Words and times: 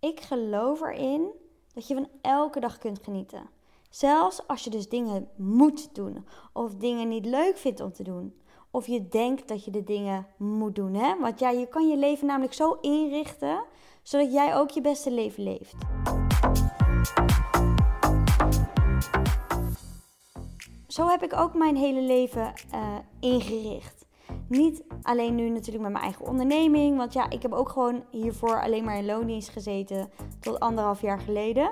Ik 0.00 0.20
geloof 0.20 0.80
erin 0.80 1.30
dat 1.74 1.88
je 1.88 1.94
van 1.94 2.08
elke 2.20 2.60
dag 2.60 2.78
kunt 2.78 3.02
genieten. 3.02 3.50
Zelfs 3.90 4.46
als 4.46 4.64
je 4.64 4.70
dus 4.70 4.88
dingen 4.88 5.28
moet 5.36 5.94
doen 5.94 6.26
of 6.52 6.74
dingen 6.74 7.08
niet 7.08 7.26
leuk 7.26 7.56
vindt 7.56 7.80
om 7.80 7.92
te 7.92 8.02
doen. 8.02 8.34
Of 8.70 8.86
je 8.86 9.08
denkt 9.08 9.48
dat 9.48 9.64
je 9.64 9.70
de 9.70 9.84
dingen 9.84 10.26
moet 10.36 10.74
doen. 10.74 10.94
Hè? 10.94 11.18
Want 11.18 11.38
ja, 11.38 11.50
je 11.50 11.66
kan 11.66 11.88
je 11.88 11.96
leven 11.96 12.26
namelijk 12.26 12.52
zo 12.52 12.78
inrichten 12.80 13.64
zodat 14.02 14.32
jij 14.32 14.56
ook 14.56 14.70
je 14.70 14.80
beste 14.80 15.10
leven 15.10 15.42
leeft. 15.42 15.74
Zo 20.86 21.06
heb 21.08 21.22
ik 21.22 21.32
ook 21.32 21.54
mijn 21.54 21.76
hele 21.76 22.00
leven 22.00 22.52
uh, 22.74 22.98
ingericht. 23.20 23.97
Niet 24.48 24.84
alleen 25.02 25.34
nu 25.34 25.48
natuurlijk 25.48 25.82
met 25.82 25.92
mijn 25.92 26.04
eigen 26.04 26.26
onderneming. 26.26 26.96
Want 26.96 27.12
ja, 27.12 27.30
ik 27.30 27.42
heb 27.42 27.52
ook 27.52 27.68
gewoon 27.68 28.04
hiervoor 28.10 28.62
alleen 28.62 28.84
maar 28.84 28.98
in 28.98 29.06
loondienst 29.06 29.48
gezeten 29.48 30.10
tot 30.40 30.60
anderhalf 30.60 31.00
jaar 31.00 31.20
geleden. 31.20 31.70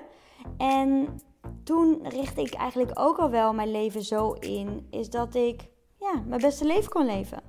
En 0.57 1.21
toen 1.65 2.09
richtte 2.09 2.41
ik 2.41 2.55
eigenlijk 2.55 2.91
ook 2.95 3.19
al 3.19 3.31
wel 3.31 3.53
mijn 3.53 3.71
leven 3.71 4.03
zo 4.03 4.33
in, 4.33 4.87
is 4.91 5.11
dat 5.11 5.35
ik 5.35 5.69
ja, 5.99 6.23
mijn 6.27 6.41
beste 6.41 6.65
leven 6.65 6.91
kon 6.91 7.07
leven. 7.07 7.43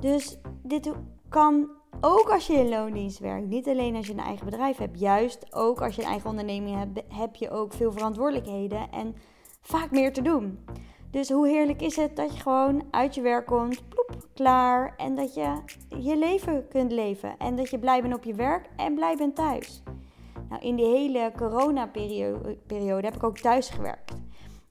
Dus 0.00 0.38
dit 0.62 0.92
kan 1.28 1.70
ook 2.00 2.30
als 2.30 2.46
je 2.46 2.52
in 2.52 2.68
loondienst 2.68 3.18
werkt. 3.18 3.46
Niet 3.46 3.68
alleen 3.68 3.96
als 3.96 4.06
je 4.06 4.12
een 4.12 4.18
eigen 4.18 4.44
bedrijf 4.44 4.76
hebt. 4.76 5.00
Juist 5.00 5.54
ook 5.54 5.82
als 5.82 5.94
je 5.94 6.02
een 6.02 6.08
eigen 6.08 6.30
onderneming 6.30 6.76
hebt, 6.76 7.02
heb 7.08 7.34
je 7.34 7.50
ook 7.50 7.72
veel 7.72 7.92
verantwoordelijkheden 7.92 8.90
en 8.90 9.14
vaak 9.60 9.90
meer 9.90 10.12
te 10.12 10.22
doen. 10.22 10.58
Dus 11.10 11.30
hoe 11.30 11.48
heerlijk 11.48 11.82
is 11.82 11.96
het 11.96 12.16
dat 12.16 12.34
je 12.34 12.40
gewoon 12.40 12.82
uit 12.90 13.14
je 13.14 13.20
werk 13.20 13.46
komt, 13.46 13.82
klaar. 14.34 14.94
En 14.96 15.14
dat 15.14 15.34
je 15.34 15.62
je 15.88 16.16
leven 16.16 16.68
kunt 16.68 16.92
leven. 16.92 17.36
En 17.38 17.56
dat 17.56 17.70
je 17.70 17.78
blij 17.78 18.02
bent 18.02 18.14
op 18.14 18.24
je 18.24 18.34
werk 18.34 18.68
en 18.76 18.94
blij 18.94 19.16
bent 19.16 19.34
thuis. 19.34 19.82
Nou, 20.48 20.62
in 20.62 20.76
die 20.76 20.86
hele 20.86 21.32
corona-periode 21.36 23.06
heb 23.06 23.14
ik 23.14 23.22
ook 23.22 23.38
thuis 23.38 23.68
gewerkt. 23.68 24.12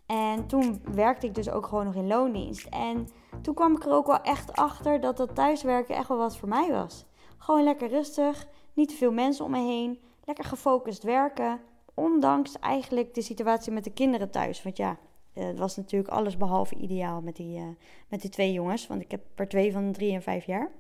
En 0.05 0.47
toen 0.47 0.81
werkte 0.93 1.25
ik 1.25 1.35
dus 1.35 1.49
ook 1.49 1.65
gewoon 1.65 1.85
nog 1.85 1.95
in 1.95 2.07
loondienst. 2.07 2.67
En 2.67 3.07
toen 3.41 3.53
kwam 3.53 3.75
ik 3.75 3.85
er 3.85 3.91
ook 3.91 4.07
wel 4.07 4.21
echt 4.21 4.53
achter 4.53 4.99
dat 4.99 5.17
dat 5.17 5.35
thuiswerken 5.35 5.95
echt 5.95 6.07
wel 6.07 6.17
wat 6.17 6.37
voor 6.37 6.49
mij 6.49 6.71
was. 6.71 7.05
Gewoon 7.37 7.63
lekker 7.63 7.87
rustig, 7.87 8.47
niet 8.73 8.89
te 8.89 8.95
veel 8.95 9.11
mensen 9.11 9.45
om 9.45 9.51
me 9.51 9.57
heen, 9.57 9.99
lekker 10.23 10.45
gefocust 10.45 11.03
werken. 11.03 11.59
Ondanks 11.93 12.59
eigenlijk 12.59 13.13
de 13.13 13.21
situatie 13.21 13.71
met 13.71 13.83
de 13.83 13.93
kinderen 13.93 14.31
thuis. 14.31 14.63
Want 14.63 14.77
ja, 14.77 14.97
het 15.39 15.59
was 15.59 15.75
natuurlijk 15.75 16.13
alles 16.13 16.37
behalve 16.37 16.75
ideaal 16.75 17.21
met 17.21 17.35
die, 17.35 17.57
uh, 17.57 17.67
met 18.07 18.21
die 18.21 18.29
twee 18.29 18.53
jongens. 18.53 18.87
Want 18.87 19.01
ik 19.01 19.11
heb 19.11 19.21
er 19.35 19.47
twee 19.47 19.71
van 19.71 19.91
drie 19.91 20.13
en 20.13 20.21
vijf 20.21 20.45
jaar. 20.45 20.71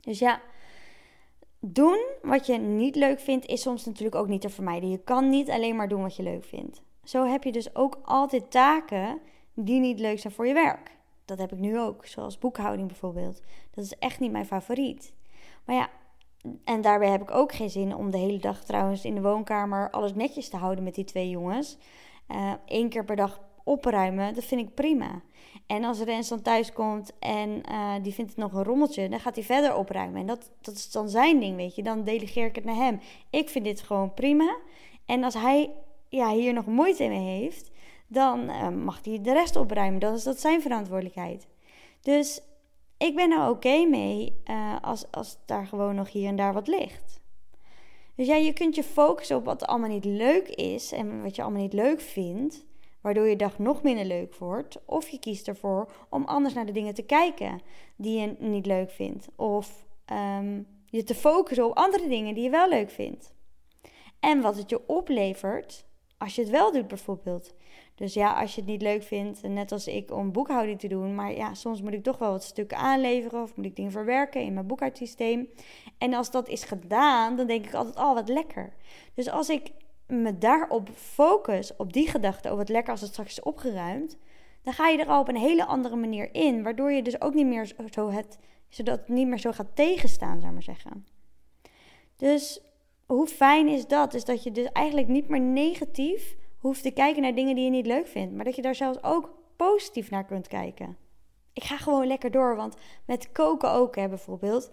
Dus 0.00 0.18
ja, 0.18 0.40
doen 1.58 2.04
wat 2.22 2.46
je 2.46 2.58
niet 2.58 2.96
leuk 2.96 3.20
vindt 3.20 3.46
is 3.46 3.62
soms 3.62 3.84
natuurlijk 3.84 4.14
ook 4.14 4.28
niet 4.28 4.40
te 4.40 4.50
vermijden. 4.50 4.90
Je 4.90 4.98
kan 4.98 5.28
niet 5.28 5.50
alleen 5.50 5.76
maar 5.76 5.88
doen 5.88 6.02
wat 6.02 6.16
je 6.16 6.22
leuk 6.22 6.44
vindt. 6.44 6.82
Zo 7.04 7.26
heb 7.26 7.44
je 7.44 7.52
dus 7.52 7.74
ook 7.74 8.00
altijd 8.04 8.50
taken 8.50 9.20
die 9.54 9.80
niet 9.80 10.00
leuk 10.00 10.18
zijn 10.18 10.32
voor 10.32 10.46
je 10.46 10.54
werk. 10.54 10.98
Dat 11.24 11.38
heb 11.38 11.52
ik 11.52 11.58
nu 11.58 11.80
ook, 11.80 12.06
zoals 12.06 12.38
boekhouding 12.38 12.88
bijvoorbeeld. 12.88 13.42
Dat 13.70 13.84
is 13.84 13.98
echt 13.98 14.20
niet 14.20 14.32
mijn 14.32 14.46
favoriet. 14.46 15.12
Maar 15.64 15.76
ja, 15.76 15.90
en 16.64 16.80
daarbij 16.80 17.08
heb 17.08 17.22
ik 17.22 17.30
ook 17.30 17.52
geen 17.52 17.70
zin 17.70 17.94
om 17.94 18.10
de 18.10 18.18
hele 18.18 18.38
dag 18.38 18.64
trouwens 18.64 19.04
in 19.04 19.14
de 19.14 19.20
woonkamer 19.20 19.90
alles 19.90 20.14
netjes 20.14 20.48
te 20.48 20.56
houden 20.56 20.84
met 20.84 20.94
die 20.94 21.04
twee 21.04 21.28
jongens. 21.28 21.78
Eén 22.66 22.88
keer 22.88 23.04
per 23.04 23.16
dag 23.16 23.40
opruimen, 23.64 24.34
dat 24.34 24.44
vind 24.44 24.60
ik 24.60 24.74
prima. 24.74 25.22
En 25.66 25.84
als 25.84 26.00
Rens 26.00 26.28
dan 26.28 26.42
thuis 26.42 26.72
komt 26.72 27.12
en 27.18 27.62
uh, 27.70 27.94
die 28.02 28.14
vindt 28.14 28.30
het 28.30 28.40
nog 28.40 28.52
een 28.52 28.64
rommeltje, 28.64 29.08
dan 29.08 29.20
gaat 29.20 29.34
hij 29.34 29.44
verder 29.44 29.76
opruimen. 29.76 30.20
En 30.20 30.26
dat, 30.26 30.50
dat 30.60 30.74
is 30.74 30.90
dan 30.90 31.08
zijn 31.08 31.40
ding, 31.40 31.56
weet 31.56 31.74
je. 31.74 31.82
Dan 31.82 32.04
delegeer 32.04 32.46
ik 32.46 32.54
het 32.54 32.64
naar 32.64 32.74
hem. 32.74 33.00
Ik 33.30 33.48
vind 33.48 33.64
dit 33.64 33.80
gewoon 33.80 34.14
prima. 34.14 34.56
En 35.06 35.24
als 35.24 35.34
hij 35.34 35.70
ja, 36.08 36.32
hier 36.32 36.52
nog 36.52 36.66
moeite 36.66 37.08
mee 37.08 37.38
heeft, 37.40 37.70
dan 38.06 38.40
uh, 38.50 38.68
mag 38.68 39.04
hij 39.04 39.20
de 39.22 39.32
rest 39.32 39.56
opruimen. 39.56 40.00
Dan 40.00 40.14
is 40.14 40.22
dat 40.22 40.40
zijn 40.40 40.62
verantwoordelijkheid. 40.62 41.46
Dus 42.00 42.40
ik 42.96 43.14
ben 43.14 43.30
er 43.30 43.48
oké 43.48 43.84
mee 43.84 44.40
uh, 44.50 44.76
als, 44.80 45.04
als 45.10 45.36
daar 45.46 45.66
gewoon 45.66 45.94
nog 45.94 46.12
hier 46.12 46.28
en 46.28 46.36
daar 46.36 46.52
wat 46.52 46.68
ligt. 46.68 47.20
Dus 48.14 48.26
ja, 48.26 48.34
je 48.34 48.52
kunt 48.52 48.74
je 48.74 48.82
focussen 48.82 49.36
op 49.36 49.44
wat 49.44 49.66
allemaal 49.66 49.88
niet 49.88 50.04
leuk 50.04 50.48
is 50.48 50.92
en 50.92 51.22
wat 51.22 51.36
je 51.36 51.42
allemaal 51.42 51.62
niet 51.62 51.72
leuk 51.72 52.00
vindt 52.00 52.68
waardoor 53.00 53.28
je 53.28 53.36
dag 53.36 53.58
nog 53.58 53.82
minder 53.82 54.04
leuk 54.04 54.34
wordt. 54.34 54.84
Of 54.84 55.08
je 55.08 55.18
kiest 55.18 55.48
ervoor 55.48 55.92
om 56.08 56.24
anders 56.24 56.54
naar 56.54 56.66
de 56.66 56.72
dingen 56.72 56.94
te 56.94 57.02
kijken 57.02 57.60
die 57.96 58.20
je 58.20 58.36
niet 58.38 58.66
leuk 58.66 58.90
vindt. 58.90 59.28
Of 59.36 59.86
um, 60.12 60.66
je 60.86 61.02
te 61.02 61.14
focussen 61.14 61.66
op 61.66 61.76
andere 61.76 62.08
dingen 62.08 62.34
die 62.34 62.44
je 62.44 62.50
wel 62.50 62.68
leuk 62.68 62.90
vindt. 62.90 63.34
En 64.20 64.40
wat 64.40 64.56
het 64.56 64.70
je 64.70 64.88
oplevert 64.88 65.88
als 66.20 66.34
je 66.34 66.40
het 66.40 66.50
wel 66.50 66.72
doet, 66.72 66.88
bijvoorbeeld. 66.88 67.54
Dus 67.94 68.14
ja, 68.14 68.40
als 68.40 68.54
je 68.54 68.60
het 68.60 68.70
niet 68.70 68.82
leuk 68.82 69.02
vindt, 69.02 69.42
net 69.42 69.72
als 69.72 69.86
ik, 69.86 70.10
om 70.10 70.32
boekhouding 70.32 70.78
te 70.78 70.88
doen. 70.88 71.14
Maar 71.14 71.32
ja, 71.32 71.54
soms 71.54 71.82
moet 71.82 71.92
ik 71.92 72.02
toch 72.02 72.18
wel 72.18 72.30
wat 72.30 72.42
stukken 72.42 72.76
aanleveren 72.76 73.42
of 73.42 73.56
moet 73.56 73.66
ik 73.66 73.76
dingen 73.76 73.90
verwerken 73.90 74.42
in 74.42 74.54
mijn 74.54 74.66
boekhoudsysteem. 74.66 75.48
En 75.98 76.14
als 76.14 76.30
dat 76.30 76.48
is 76.48 76.64
gedaan, 76.64 77.36
dan 77.36 77.46
denk 77.46 77.66
ik 77.66 77.74
altijd, 77.74 77.96
oh 77.96 78.14
wat 78.14 78.28
lekker. 78.28 78.72
Dus 79.14 79.30
als 79.30 79.48
ik 79.48 79.70
me 80.10 80.38
daarop 80.38 80.88
focus, 80.94 81.76
op 81.76 81.92
die 81.92 82.08
gedachte, 82.08 82.50
oh 82.50 82.56
wat 82.56 82.68
lekker 82.68 82.92
als 82.92 83.00
het 83.00 83.10
straks 83.10 83.30
is 83.30 83.42
opgeruimd, 83.42 84.18
dan 84.62 84.72
ga 84.72 84.88
je 84.88 84.98
er 84.98 85.06
al 85.06 85.20
op 85.20 85.28
een 85.28 85.36
hele 85.36 85.66
andere 85.66 85.96
manier 85.96 86.34
in, 86.34 86.62
waardoor 86.62 86.92
je 86.92 87.02
dus 87.02 87.20
ook 87.20 87.34
niet 87.34 87.46
meer 87.46 87.72
zo 87.90 88.10
het, 88.10 88.38
zodat 88.68 88.98
het 88.98 89.08
niet 89.08 89.26
meer 89.26 89.38
zo 89.38 89.52
gaat 89.52 89.76
tegenstaan, 89.76 90.40
zou 90.40 90.52
maar 90.52 90.62
zeggen. 90.62 91.06
Dus 92.16 92.60
hoe 93.06 93.26
fijn 93.26 93.68
is 93.68 93.86
dat? 93.86 94.14
Is 94.14 94.24
dat 94.24 94.42
je 94.42 94.52
dus 94.52 94.72
eigenlijk 94.72 95.08
niet 95.08 95.28
meer 95.28 95.40
negatief 95.40 96.36
hoeft 96.58 96.82
te 96.82 96.90
kijken 96.90 97.22
naar 97.22 97.34
dingen 97.34 97.54
die 97.54 97.64
je 97.64 97.70
niet 97.70 97.86
leuk 97.86 98.06
vindt, 98.06 98.34
maar 98.34 98.44
dat 98.44 98.56
je 98.56 98.62
daar 98.62 98.74
zelfs 98.74 99.02
ook 99.02 99.34
positief 99.56 100.10
naar 100.10 100.24
kunt 100.24 100.48
kijken. 100.48 100.96
Ik 101.52 101.64
ga 101.64 101.76
gewoon 101.76 102.06
lekker 102.06 102.30
door, 102.30 102.56
want 102.56 102.76
met 103.06 103.32
koken 103.32 103.70
ook, 103.70 103.96
hè, 103.96 104.08
bijvoorbeeld. 104.08 104.70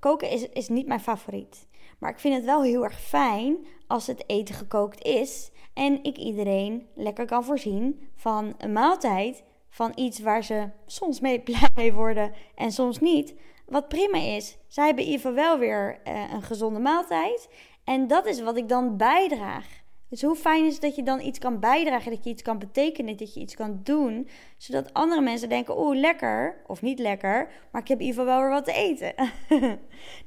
Koken 0.00 0.30
is, 0.30 0.48
is 0.48 0.68
niet 0.68 0.86
mijn 0.86 1.00
favoriet. 1.00 1.68
Maar 1.98 2.10
ik 2.10 2.18
vind 2.18 2.34
het 2.34 2.44
wel 2.44 2.62
heel 2.62 2.84
erg 2.84 3.00
fijn 3.00 3.66
als 3.86 4.06
het 4.06 4.24
eten 4.26 4.54
gekookt 4.54 5.04
is 5.04 5.50
en 5.74 6.04
ik 6.04 6.16
iedereen 6.16 6.88
lekker 6.94 7.26
kan 7.26 7.44
voorzien 7.44 8.08
van 8.16 8.54
een 8.58 8.72
maaltijd, 8.72 9.42
van 9.68 9.92
iets 9.94 10.18
waar 10.18 10.44
ze 10.44 10.68
soms 10.86 11.20
mee 11.20 11.40
blij 11.74 11.92
worden 11.92 12.32
en 12.54 12.72
soms 12.72 12.98
niet. 12.98 13.34
Wat 13.66 13.88
prima 13.88 14.18
is. 14.18 14.58
Zij 14.66 14.86
hebben 14.86 15.04
in 15.04 15.10
ieder 15.10 15.26
geval 15.26 15.44
wel 15.44 15.58
weer 15.58 16.00
uh, 16.08 16.32
een 16.32 16.42
gezonde 16.42 16.80
maaltijd. 16.80 17.48
En 17.84 18.06
dat 18.06 18.26
is 18.26 18.40
wat 18.40 18.56
ik 18.56 18.68
dan 18.68 18.96
bijdraag. 18.96 19.66
Dus 20.10 20.22
hoe 20.22 20.36
fijn 20.36 20.64
is 20.66 20.72
het 20.72 20.82
dat 20.82 20.96
je 20.96 21.02
dan 21.02 21.20
iets 21.20 21.38
kan 21.38 21.60
bijdragen, 21.60 22.10
dat 22.10 22.24
je 22.24 22.30
iets 22.30 22.42
kan 22.42 22.58
betekenen, 22.58 23.16
dat 23.16 23.34
je 23.34 23.40
iets 23.40 23.54
kan 23.54 23.80
doen, 23.82 24.28
zodat 24.56 24.92
andere 24.92 25.20
mensen 25.20 25.48
denken: 25.48 25.78
oeh, 25.78 25.98
lekker 25.98 26.62
of 26.66 26.82
niet 26.82 26.98
lekker, 26.98 27.50
maar 27.72 27.80
ik 27.80 27.88
heb 27.88 28.00
in 28.00 28.06
ieder 28.06 28.20
geval 28.20 28.34
wel 28.34 28.42
weer 28.42 28.54
wat 28.54 28.64
te 28.64 28.72
eten. 28.72 29.14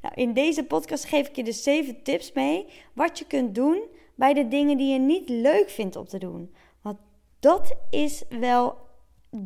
nou, 0.02 0.14
in 0.16 0.34
deze 0.34 0.64
podcast 0.64 1.06
geef 1.06 1.28
ik 1.28 1.36
je 1.36 1.44
dus 1.44 1.64
zeven 1.64 2.04
tips 2.04 2.32
mee 2.32 2.66
wat 2.94 3.20
je 3.20 3.26
kunt 3.26 3.56
doen 3.56 3.84
bij 4.16 4.34
de 4.34 4.48
dingen 4.48 4.78
die 4.78 4.94
je 4.94 5.00
niet 5.00 5.30
leuk 5.30 5.70
vindt 5.70 5.96
om 5.96 6.06
te 6.06 6.18
doen. 6.18 6.54
Want 6.82 6.98
dat 7.40 7.76
is 7.90 8.24
wel 8.30 8.76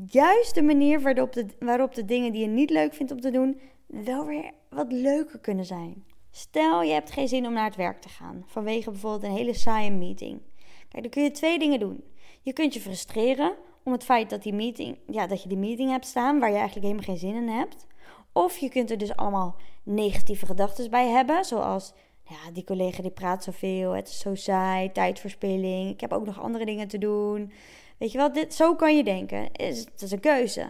juist 0.09 0.55
de 0.55 0.61
manier 0.61 1.15
de, 1.15 1.45
waarop 1.59 1.95
de 1.95 2.05
dingen 2.05 2.31
die 2.31 2.41
je 2.41 2.47
niet 2.47 2.69
leuk 2.69 2.93
vindt 2.93 3.11
om 3.11 3.21
te 3.21 3.31
doen, 3.31 3.59
wel 3.85 4.25
weer 4.25 4.51
wat 4.69 4.91
leuker 4.91 5.39
kunnen 5.39 5.65
zijn. 5.65 6.05
Stel 6.37 6.81
je 6.81 6.93
hebt 6.93 7.11
geen 7.11 7.27
zin 7.27 7.45
om 7.45 7.53
naar 7.53 7.65
het 7.65 7.75
werk 7.75 8.01
te 8.01 8.09
gaan, 8.09 8.43
vanwege 8.47 8.91
bijvoorbeeld 8.91 9.23
een 9.23 9.37
hele 9.37 9.53
saaie 9.53 9.91
meeting. 9.91 10.41
Kijk, 10.89 11.03
dan 11.03 11.11
kun 11.11 11.23
je 11.23 11.31
twee 11.31 11.59
dingen 11.59 11.79
doen. 11.79 12.03
Je 12.41 12.53
kunt 12.53 12.73
je 12.73 12.79
frustreren 12.79 13.55
om 13.83 13.91
het 13.91 14.03
feit 14.03 14.29
dat, 14.29 14.43
die 14.43 14.53
meeting, 14.53 14.97
ja, 15.07 15.27
dat 15.27 15.43
je 15.43 15.49
die 15.49 15.57
meeting 15.57 15.89
hebt 15.89 16.05
staan 16.05 16.39
waar 16.39 16.49
je 16.49 16.55
eigenlijk 16.55 16.85
helemaal 16.85 17.05
geen 17.05 17.29
zin 17.29 17.35
in 17.35 17.47
hebt. 17.47 17.87
Of 18.31 18.57
je 18.57 18.69
kunt 18.69 18.91
er 18.91 18.97
dus 18.97 19.15
allemaal 19.15 19.55
negatieve 19.83 20.45
gedachten 20.45 20.89
bij 20.89 21.07
hebben, 21.07 21.45
zoals 21.45 21.93
ja, 22.23 22.51
die 22.53 22.63
collega 22.63 23.01
die 23.01 23.11
praat 23.11 23.43
zoveel, 23.43 23.91
het 23.91 24.07
is 24.07 24.19
zo 24.19 24.35
saai, 24.35 24.91
tijdverspilling, 24.91 25.89
ik 25.89 26.01
heb 26.01 26.13
ook 26.13 26.25
nog 26.25 26.41
andere 26.41 26.65
dingen 26.65 26.87
te 26.87 26.97
doen. 26.97 27.51
Weet 27.97 28.11
je 28.11 28.17
wel, 28.17 28.33
dit, 28.33 28.53
zo 28.53 28.75
kan 28.75 28.97
je 28.97 29.03
denken. 29.03 29.49
Het 29.51 30.01
is 30.01 30.11
een 30.11 30.19
keuze. 30.19 30.67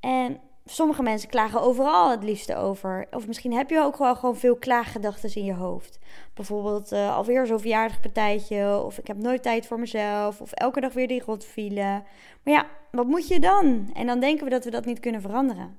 En 0.00 0.40
sommige 0.66 1.02
mensen 1.02 1.28
klagen 1.28 1.60
overal 1.60 2.10
het 2.10 2.22
liefste 2.22 2.56
over. 2.56 3.06
Of 3.10 3.26
misschien 3.26 3.52
heb 3.52 3.70
je 3.70 3.80
ook 3.80 3.96
wel 3.96 4.14
gewoon 4.14 4.36
veel 4.36 4.56
klaaggedachten 4.56 5.34
in 5.34 5.44
je 5.44 5.54
hoofd. 5.54 5.98
Bijvoorbeeld 6.34 6.92
uh, 6.92 7.16
alweer 7.16 7.46
zo'n 7.46 7.60
verjaardagpartijtje. 7.60 8.82
Of 8.84 8.98
ik 8.98 9.06
heb 9.06 9.16
nooit 9.16 9.42
tijd 9.42 9.66
voor 9.66 9.78
mezelf. 9.78 10.40
Of 10.40 10.52
elke 10.52 10.80
dag 10.80 10.92
weer 10.92 11.08
die 11.08 11.22
rotvielen. 11.26 12.04
Maar 12.42 12.54
ja, 12.54 12.66
wat 12.90 13.06
moet 13.06 13.28
je 13.28 13.40
dan? 13.40 13.90
En 13.94 14.06
dan 14.06 14.20
denken 14.20 14.44
we 14.44 14.50
dat 14.50 14.64
we 14.64 14.70
dat 14.70 14.84
niet 14.84 15.00
kunnen 15.00 15.20
veranderen. 15.20 15.78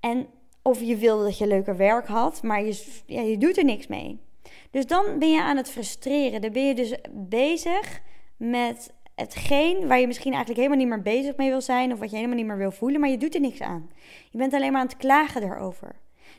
En 0.00 0.26
of 0.62 0.80
je 0.80 0.96
wilde 0.96 1.24
dat 1.24 1.38
je 1.38 1.46
leuker 1.46 1.76
werk 1.76 2.06
had, 2.06 2.42
maar 2.42 2.62
je, 2.62 3.00
ja, 3.06 3.20
je 3.20 3.38
doet 3.38 3.58
er 3.58 3.64
niks 3.64 3.86
mee. 3.86 4.20
Dus 4.70 4.86
dan 4.86 5.18
ben 5.18 5.30
je 5.30 5.42
aan 5.42 5.56
het 5.56 5.70
frustreren. 5.70 6.40
Dan 6.40 6.52
ben 6.52 6.66
je 6.66 6.74
dus 6.74 6.94
bezig 7.12 8.00
met 8.36 8.92
hetgeen 9.18 9.86
waar 9.86 10.00
je 10.00 10.06
misschien 10.06 10.32
eigenlijk 10.32 10.60
helemaal 10.60 10.84
niet 10.86 10.94
meer 10.94 11.14
bezig 11.14 11.36
mee 11.36 11.48
wil 11.48 11.60
zijn 11.60 11.92
of 11.92 11.98
wat 11.98 12.10
je 12.10 12.16
helemaal 12.16 12.36
niet 12.36 12.46
meer 12.46 12.58
wil 12.58 12.70
voelen, 12.70 13.00
maar 13.00 13.10
je 13.10 13.18
doet 13.18 13.34
er 13.34 13.40
niks 13.40 13.60
aan. 13.60 13.90
Je 14.30 14.38
bent 14.38 14.54
alleen 14.54 14.72
maar 14.72 14.80
aan 14.80 14.86
het 14.86 14.96
klagen 14.96 15.40
daarover. 15.40 15.96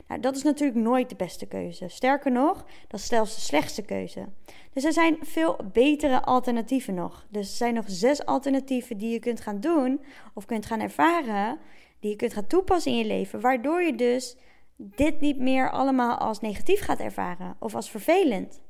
Nou, 0.08 0.20
dat 0.20 0.36
is 0.36 0.42
natuurlijk 0.42 0.78
nooit 0.78 1.08
de 1.08 1.14
beste 1.14 1.46
keuze. 1.46 1.88
Sterker 1.88 2.32
nog, 2.32 2.64
dat 2.88 3.00
is 3.00 3.06
zelfs 3.06 3.34
de 3.34 3.40
slechtste 3.40 3.82
keuze. 3.82 4.28
Dus 4.72 4.84
er 4.84 4.92
zijn 4.92 5.16
veel 5.20 5.56
betere 5.72 6.22
alternatieven 6.22 6.94
nog. 6.94 7.26
Dus 7.28 7.50
er 7.50 7.56
zijn 7.56 7.74
nog 7.74 7.84
zes 7.86 8.24
alternatieven 8.24 8.98
die 8.98 9.12
je 9.12 9.18
kunt 9.18 9.40
gaan 9.40 9.60
doen 9.60 10.00
of 10.34 10.46
kunt 10.46 10.66
gaan 10.66 10.80
ervaren, 10.80 11.58
die 12.00 12.10
je 12.10 12.16
kunt 12.16 12.32
gaan 12.32 12.46
toepassen 12.46 12.92
in 12.92 12.98
je 12.98 13.04
leven, 13.04 13.40
waardoor 13.40 13.82
je 13.82 13.94
dus 13.94 14.36
dit 14.76 15.20
niet 15.20 15.38
meer 15.38 15.70
allemaal 15.70 16.16
als 16.18 16.40
negatief 16.40 16.80
gaat 16.80 17.00
ervaren 17.00 17.56
of 17.58 17.74
als 17.74 17.90
vervelend. 17.90 18.60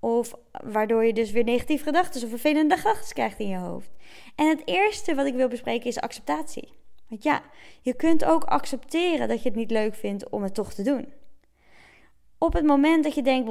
Of 0.00 0.34
waardoor 0.64 1.04
je 1.04 1.12
dus 1.12 1.30
weer 1.30 1.44
negatieve 1.44 1.84
gedachten 1.84 2.22
of 2.22 2.28
vervelende 2.28 2.76
gedachten 2.76 3.14
krijgt 3.14 3.38
in 3.38 3.48
je 3.48 3.56
hoofd. 3.56 3.90
En 4.34 4.48
het 4.48 4.62
eerste 4.64 5.14
wat 5.14 5.26
ik 5.26 5.34
wil 5.34 5.48
bespreken 5.48 5.86
is 5.86 6.00
acceptatie. 6.00 6.72
Want 7.08 7.22
ja, 7.22 7.42
je 7.80 7.94
kunt 7.94 8.24
ook 8.24 8.44
accepteren 8.44 9.28
dat 9.28 9.42
je 9.42 9.48
het 9.48 9.58
niet 9.58 9.70
leuk 9.70 9.94
vindt 9.94 10.28
om 10.28 10.42
het 10.42 10.54
toch 10.54 10.72
te 10.72 10.82
doen. 10.82 11.12
Op 12.38 12.52
het 12.52 12.64
moment 12.64 13.04
dat 13.04 13.14
je 13.14 13.22
denkt, 13.22 13.50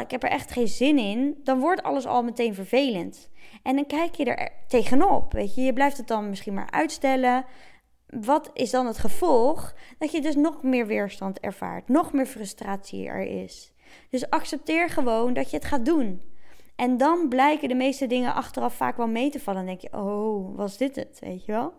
ik 0.00 0.10
heb 0.10 0.22
er 0.22 0.30
echt 0.30 0.52
geen 0.52 0.68
zin 0.68 0.98
in, 0.98 1.40
dan 1.44 1.60
wordt 1.60 1.82
alles 1.82 2.06
al 2.06 2.22
meteen 2.22 2.54
vervelend. 2.54 3.28
En 3.62 3.76
dan 3.76 3.86
kijk 3.86 4.14
je 4.14 4.24
er 4.24 4.52
tegenop, 4.68 5.32
weet 5.32 5.54
je. 5.54 5.62
Je 5.62 5.72
blijft 5.72 5.96
het 5.96 6.08
dan 6.08 6.28
misschien 6.28 6.54
maar 6.54 6.70
uitstellen. 6.70 7.44
Wat 8.06 8.50
is 8.52 8.70
dan 8.70 8.86
het 8.86 8.98
gevolg? 8.98 9.74
Dat 9.98 10.12
je 10.12 10.20
dus 10.20 10.34
nog 10.34 10.62
meer 10.62 10.86
weerstand 10.86 11.40
ervaart, 11.40 11.88
nog 11.88 12.12
meer 12.12 12.26
frustratie 12.26 13.06
er 13.06 13.42
is. 13.42 13.73
Dus 14.10 14.30
accepteer 14.30 14.88
gewoon 14.88 15.32
dat 15.32 15.50
je 15.50 15.56
het 15.56 15.66
gaat 15.66 15.84
doen. 15.84 16.22
En 16.76 16.96
dan 16.96 17.28
blijken 17.28 17.68
de 17.68 17.74
meeste 17.74 18.06
dingen 18.06 18.34
achteraf 18.34 18.74
vaak 18.74 18.96
wel 18.96 19.08
mee 19.08 19.30
te 19.30 19.40
vallen. 19.40 19.66
Dan 19.66 19.76
denk 19.78 19.92
je, 19.92 19.98
oh, 19.98 20.56
was 20.56 20.76
dit 20.76 20.96
het, 20.96 21.18
weet 21.20 21.44
je 21.44 21.52
wel? 21.52 21.72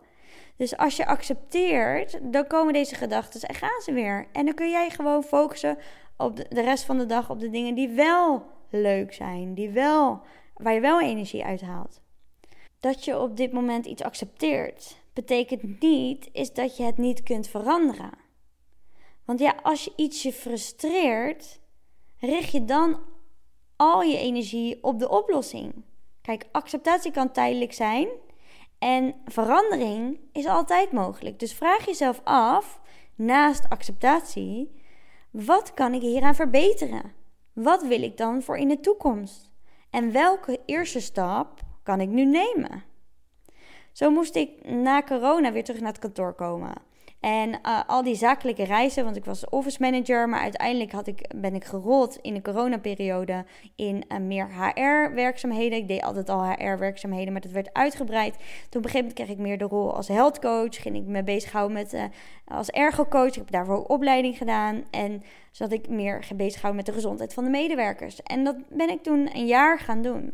Dus 0.56 0.76
als 0.76 0.96
je 0.96 1.06
accepteert, 1.06 2.18
dan 2.22 2.46
komen 2.46 2.72
deze 2.72 2.94
gedachten 2.94 3.40
en 3.40 3.54
gaan 3.54 3.80
ze 3.82 3.92
weer. 3.92 4.26
En 4.32 4.44
dan 4.44 4.54
kun 4.54 4.70
jij 4.70 4.90
gewoon 4.90 5.22
focussen 5.22 5.78
op 6.16 6.36
de, 6.36 6.60
rest 6.60 6.84
van 6.84 6.98
de 6.98 7.06
dag 7.06 7.30
op 7.30 7.40
de 7.40 7.50
dingen 7.50 7.74
die 7.74 7.88
wel 7.88 8.42
leuk 8.70 9.12
zijn, 9.12 9.54
die 9.54 9.70
wel, 9.70 10.20
waar 10.54 10.74
je 10.74 10.80
wel 10.80 11.00
energie 11.00 11.44
uit 11.44 11.60
haalt. 11.60 12.00
Dat 12.80 13.04
je 13.04 13.18
op 13.18 13.36
dit 13.36 13.52
moment 13.52 13.86
iets 13.86 14.02
accepteert, 14.02 14.96
betekent 15.12 15.80
niet 15.80 16.28
is 16.32 16.52
dat 16.52 16.76
je 16.76 16.82
het 16.82 16.98
niet 16.98 17.22
kunt 17.22 17.48
veranderen. 17.48 18.10
Want 19.24 19.40
ja, 19.40 19.54
als 19.62 19.84
je 19.84 19.92
iets 19.96 20.22
je 20.22 20.32
frustreert, 20.32 21.60
richt 22.26 22.52
je 22.52 22.64
dan 22.64 22.98
al 23.76 24.02
je 24.02 24.18
energie 24.18 24.82
op 24.82 24.98
de 24.98 25.08
oplossing. 25.08 25.84
Kijk, 26.22 26.44
acceptatie 26.52 27.10
kan 27.10 27.32
tijdelijk 27.32 27.72
zijn 27.72 28.08
en 28.78 29.14
verandering 29.24 30.18
is 30.32 30.46
altijd 30.46 30.92
mogelijk. 30.92 31.38
Dus 31.38 31.54
vraag 31.54 31.86
jezelf 31.86 32.20
af, 32.24 32.80
naast 33.14 33.68
acceptatie, 33.68 34.82
wat 35.30 35.74
kan 35.74 35.94
ik 35.94 36.00
hieraan 36.00 36.34
verbeteren? 36.34 37.12
Wat 37.52 37.82
wil 37.82 38.02
ik 38.02 38.16
dan 38.16 38.42
voor 38.42 38.56
in 38.56 38.68
de 38.68 38.80
toekomst? 38.80 39.50
En 39.90 40.12
welke 40.12 40.60
eerste 40.66 41.00
stap 41.00 41.60
kan 41.82 42.00
ik 42.00 42.08
nu 42.08 42.24
nemen? 42.24 42.84
Zo 43.92 44.10
moest 44.10 44.34
ik 44.34 44.68
na 44.68 45.02
corona 45.02 45.52
weer 45.52 45.64
terug 45.64 45.80
naar 45.80 45.92
het 45.92 46.00
kantoor 46.00 46.34
komen. 46.34 46.74
En 47.20 47.48
uh, 47.48 47.80
al 47.86 48.02
die 48.02 48.14
zakelijke 48.14 48.64
reizen, 48.64 49.04
want 49.04 49.16
ik 49.16 49.24
was 49.24 49.48
office 49.48 49.76
manager, 49.80 50.28
maar 50.28 50.40
uiteindelijk 50.40 50.92
had 50.92 51.06
ik, 51.06 51.30
ben 51.36 51.54
ik 51.54 51.64
gerold 51.64 52.18
in 52.22 52.34
de 52.34 52.42
coronaperiode 52.42 53.44
in 53.76 54.04
uh, 54.08 54.18
meer 54.18 54.48
HR-werkzaamheden. 54.48 55.78
Ik 55.78 55.88
deed 55.88 56.02
altijd 56.02 56.28
al 56.28 56.44
HR-werkzaamheden, 56.44 57.32
maar 57.32 57.42
dat 57.42 57.50
werd 57.50 57.72
uitgebreid. 57.72 58.34
Toen 58.34 58.44
op 58.44 58.74
een 58.74 58.82
gegeven 58.82 58.98
moment 58.98 59.14
kreeg 59.14 59.28
ik 59.28 59.38
meer 59.38 59.58
de 59.58 59.64
rol 59.64 59.94
als 59.94 60.08
health 60.08 60.38
coach. 60.38 60.82
Ging 60.82 60.96
ik 60.96 61.06
me 61.06 61.22
bezighouden 61.22 61.76
met 61.76 61.94
uh, 61.94 62.04
als 62.44 62.70
ergo-coach. 62.70 63.26
Ik 63.26 63.34
heb 63.34 63.50
daarvoor 63.50 63.76
ook 63.76 63.90
opleiding 63.90 64.36
gedaan. 64.36 64.84
En 64.90 65.22
zodat 65.50 65.72
ik 65.72 65.88
meer 65.88 66.26
bezighouden 66.36 66.76
met 66.76 66.86
de 66.86 67.00
gezondheid 67.00 67.34
van 67.34 67.44
de 67.44 67.50
medewerkers. 67.50 68.22
En 68.22 68.44
dat 68.44 68.56
ben 68.68 68.90
ik 68.90 69.02
toen 69.02 69.30
een 69.32 69.46
jaar 69.46 69.78
gaan 69.78 70.02
doen. 70.02 70.32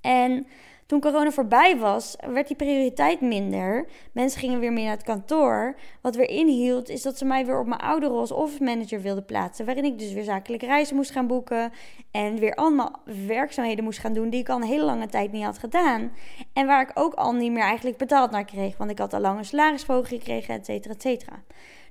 En 0.00 0.46
toen 0.90 1.00
corona 1.00 1.30
voorbij 1.30 1.78
was, 1.78 2.16
werd 2.26 2.46
die 2.46 2.56
prioriteit 2.56 3.20
minder. 3.20 3.86
Mensen 4.12 4.40
gingen 4.40 4.60
weer 4.60 4.72
meer 4.72 4.84
naar 4.84 4.96
het 4.96 5.02
kantoor. 5.02 5.76
Wat 6.00 6.16
weer 6.16 6.28
inhield, 6.28 6.88
is 6.88 7.02
dat 7.02 7.18
ze 7.18 7.24
mij 7.24 7.46
weer 7.46 7.58
op 7.58 7.66
mijn 7.66 7.80
oude 7.80 8.06
rol 8.06 8.18
als 8.18 8.32
office 8.32 8.62
manager 8.62 9.00
wilden 9.00 9.24
plaatsen. 9.24 9.64
Waarin 9.64 9.84
ik 9.84 9.98
dus 9.98 10.12
weer 10.12 10.24
zakelijke 10.24 10.66
reizen 10.66 10.96
moest 10.96 11.10
gaan 11.10 11.26
boeken. 11.26 11.72
En 12.10 12.38
weer 12.38 12.54
allemaal 12.54 12.92
werkzaamheden 13.26 13.84
moest 13.84 13.98
gaan 13.98 14.12
doen 14.12 14.30
die 14.30 14.40
ik 14.40 14.48
al 14.48 14.56
een 14.56 14.62
hele 14.62 14.84
lange 14.84 15.06
tijd 15.06 15.32
niet 15.32 15.44
had 15.44 15.58
gedaan. 15.58 16.12
En 16.52 16.66
waar 16.66 16.82
ik 16.82 16.90
ook 16.94 17.14
al 17.14 17.32
niet 17.32 17.52
meer 17.52 17.62
eigenlijk 17.62 17.96
betaald 17.96 18.30
naar 18.30 18.44
kreeg. 18.44 18.76
Want 18.76 18.90
ik 18.90 18.98
had 18.98 19.12
al 19.12 19.20
lang 19.20 19.38
een 19.38 20.04
gekregen, 20.04 20.54
et 20.54 20.66
cetera, 20.66 20.94
et 20.94 21.02
cetera. 21.02 21.42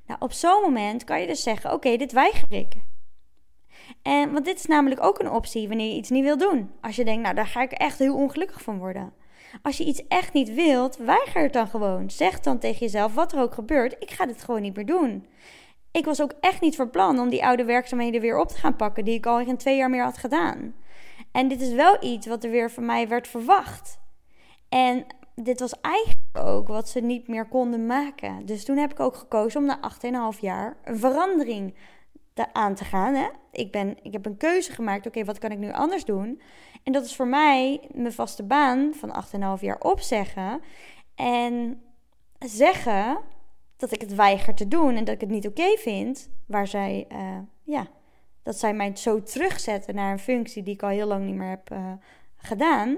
Nou, 0.06 0.20
op 0.20 0.32
zo'n 0.32 0.62
moment 0.62 1.04
kan 1.04 1.22
je 1.22 1.28
dus 1.28 1.44
zeggen: 1.44 1.74
Oké, 1.74 1.98
dit 1.98 2.12
weiger 2.12 2.52
ik. 2.52 2.74
En, 4.02 4.32
want 4.32 4.46
dit 4.46 4.58
is 4.58 4.66
namelijk 4.66 5.04
ook 5.04 5.20
een 5.20 5.32
optie 5.32 5.68
wanneer 5.68 5.90
je 5.90 5.96
iets 5.96 6.10
niet 6.10 6.24
wil 6.24 6.38
doen. 6.38 6.72
Als 6.82 6.96
je 6.96 7.06
denkt, 7.06 7.22
nou 7.22 7.36
daar 7.36 7.48
ga 7.48 7.62
ik 7.62 7.72
echt 7.72 8.00
heel 8.00 8.16
ongelukkig 8.16 8.62
van 8.62 8.78
worden. 8.78 9.14
Als 9.62 9.78
je 9.78 9.86
iets 9.86 10.08
echt 10.08 10.34
niet 10.34 10.54
wilt, 10.54 10.98
weiger 10.98 11.42
het 11.42 11.54
dan 11.54 11.68
gewoon. 11.68 12.10
Zeg 12.10 12.40
dan 12.40 12.60
tegen 12.60 12.80
jezelf, 12.80 13.14
wat 13.14 13.32
er 13.32 13.42
ook 13.42 13.54
gebeurt, 13.54 13.96
ik 14.00 14.12
ga 14.12 14.26
dit 14.26 14.44
gewoon 14.44 14.62
niet 14.62 14.76
meer 14.76 14.86
doen. 14.86 15.28
Ik 15.92 16.06
was 16.06 16.22
ook 16.22 16.34
echt 16.40 16.62
niet 16.62 16.76
van 16.76 16.90
plan 16.90 17.20
om 17.20 17.30
die 17.30 17.46
oude 17.46 17.64
werkzaamheden 17.64 18.22
weer 18.22 18.40
op 18.40 18.48
te 18.48 18.58
gaan 18.58 18.76
pakken, 18.76 19.06
die 19.06 19.14
ik 19.14 19.26
al 19.26 19.40
in 19.40 19.58
twee 19.58 19.78
jaar 19.78 19.90
meer 19.90 20.04
had 20.04 20.18
gedaan. 20.18 20.74
En 21.32 21.48
dit 21.48 21.62
is 21.62 21.74
wel 21.74 22.04
iets 22.04 22.28
wat 22.28 22.44
er 22.44 22.50
weer 22.52 22.72
van 22.72 22.86
mij 22.86 23.08
werd 23.08 23.28
verwacht. 23.28 24.00
En 24.70 25.06
dit 25.36 25.60
was 25.60 25.74
eigenlijk 25.82 26.48
ook 26.48 26.68
wat 26.68 26.90
ze 26.90 27.00
niet 27.00 27.28
meer 27.28 27.48
konden 27.48 27.86
maken. 27.86 28.46
Dus 28.46 28.66
toen 28.66 28.78
heb 28.78 28.92
ik 28.92 29.00
ook 29.00 29.16
gekozen 29.16 29.60
om 29.60 29.66
na 29.66 29.80
8,5 30.34 30.40
jaar 30.40 30.78
een 30.84 30.98
verandering 30.98 31.76
aan 32.52 32.76
te 32.76 32.84
gaan. 32.84 33.14
Hè? 33.14 33.28
Ik, 33.52 33.72
ben, 33.72 33.98
ik 34.02 34.14
heb 34.14 34.26
een 34.26 34.38
keuze 34.38 34.72
gemaakt. 34.72 35.08
Oké, 35.08 35.24
wat 35.24 35.38
kan 35.38 35.52
ik 35.52 35.58
nu 35.58 35.72
anders 35.72 36.06
doen? 36.06 36.42
En 36.84 36.92
dat 36.92 37.06
is 37.06 37.16
voor 37.16 37.28
mij 37.28 37.90
mijn 37.94 38.14
vaste 38.14 38.44
baan 38.44 38.94
van 38.94 39.26
8,5 39.58 39.62
jaar 39.62 39.80
opzeggen. 39.80 40.62
En 41.16 41.82
zeggen 42.40 43.18
dat 43.78 43.92
ik 43.92 44.02
het 44.02 44.16
weiger 44.16 44.56
te 44.56 44.68
doen 44.68 44.96
en 44.96 45.04
dat 45.04 45.16
ik 45.16 45.22
het 45.22 45.30
niet 45.30 45.48
oké 45.48 45.78
vind. 45.78 46.30
Waar 46.46 46.68
zij, 46.68 47.08
uh, 47.12 47.38
ja, 47.64 47.88
dat 48.44 48.60
zij 48.60 48.74
mij 48.74 48.96
zo 48.96 49.24
terugzetten 49.24 49.96
naar 49.96 50.12
een 50.12 50.20
functie 50.20 50.64
die 50.64 50.74
ik 50.74 50.84
al 50.84 50.90
heel 50.90 51.08
lang 51.08 51.26
niet 51.26 51.36
meer 51.36 51.50
heb 51.50 51.72
uh, 51.72 51.92
gedaan. 52.38 52.98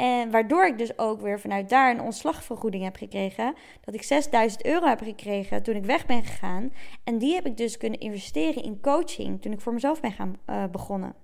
En 0.00 0.30
waardoor 0.30 0.66
ik 0.66 0.78
dus 0.78 0.98
ook 0.98 1.20
weer 1.20 1.40
vanuit 1.40 1.68
daar 1.68 1.90
een 1.90 2.00
ontslagvergoeding 2.00 2.84
heb 2.84 2.96
gekregen. 2.96 3.54
Dat 3.80 3.94
ik 3.94 4.02
6000 4.02 4.64
euro 4.64 4.86
heb 4.86 5.00
gekregen 5.00 5.62
toen 5.62 5.74
ik 5.74 5.84
weg 5.84 6.06
ben 6.06 6.24
gegaan. 6.24 6.72
En 7.04 7.18
die 7.18 7.34
heb 7.34 7.46
ik 7.46 7.56
dus 7.56 7.76
kunnen 7.76 8.00
investeren 8.00 8.62
in 8.62 8.80
coaching 8.80 9.42
toen 9.42 9.52
ik 9.52 9.60
voor 9.60 9.72
mezelf 9.72 10.00
ben 10.00 10.12
gaan 10.12 10.36
uh, 10.50 10.64
begonnen. 10.72 11.14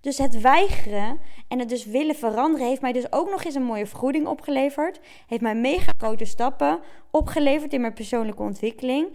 Dus 0.00 0.18
het 0.18 0.40
weigeren 0.40 1.18
en 1.48 1.58
het 1.58 1.68
dus 1.68 1.84
willen 1.84 2.14
veranderen 2.14 2.66
heeft 2.66 2.80
mij 2.80 2.92
dus 2.92 3.12
ook 3.12 3.30
nog 3.30 3.44
eens 3.44 3.54
een 3.54 3.62
mooie 3.62 3.86
vergoeding 3.86 4.26
opgeleverd. 4.26 5.00
Heeft 5.26 5.42
mij 5.42 5.54
mega 5.54 5.92
grote 5.98 6.24
stappen 6.24 6.80
opgeleverd 7.10 7.72
in 7.72 7.80
mijn 7.80 7.94
persoonlijke 7.94 8.42
ontwikkeling. 8.42 9.08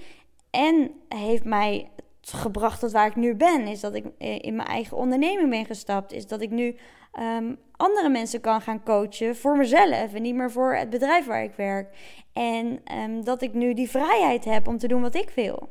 En 0.50 0.92
heeft 1.08 1.44
mij 1.44 1.90
gebracht 2.32 2.80
tot 2.80 2.92
waar 2.92 3.08
ik 3.08 3.16
nu 3.16 3.36
ben. 3.36 3.68
Is 3.68 3.80
dat 3.80 3.96
ik 3.96 4.06
eh, 4.18 4.40
in 4.40 4.56
mijn 4.56 4.68
eigen 4.68 4.98
onderneming 4.98 5.50
ben 5.50 5.66
gestapt. 5.66 6.12
Is 6.12 6.28
dat 6.28 6.42
ik 6.42 6.50
nu 6.50 6.76
um, 7.20 7.58
andere 7.72 8.10
mensen 8.10 8.42
kan 8.42 8.62
gaan 8.62 8.84
coachen 8.84 9.36
voor 9.36 9.58
mezelf 9.58 10.14
en 10.14 10.22
niet 10.22 10.36
meer 10.36 10.52
voor 10.52 10.76
het 10.76 10.90
bedrijf 10.90 11.26
waar 11.26 11.44
ik 11.44 11.54
werk. 11.56 11.96
En 12.34 12.82
um, 12.98 13.24
dat 13.24 13.42
ik 13.42 13.54
nu 13.54 13.74
die 13.74 13.90
vrijheid 13.90 14.46
heb 14.46 14.68
om 14.68 14.78
te 14.78 14.88
doen 14.88 15.02
wat 15.02 15.16
ik 15.16 15.30
wil. 15.30 15.70